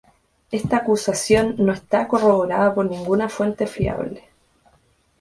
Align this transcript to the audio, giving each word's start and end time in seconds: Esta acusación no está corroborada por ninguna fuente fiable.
Esta 0.49 0.77
acusación 0.77 1.53
no 1.59 1.71
está 1.73 2.07
corroborada 2.07 2.73
por 2.73 2.87
ninguna 2.87 3.29
fuente 3.29 3.67
fiable. 3.67 4.23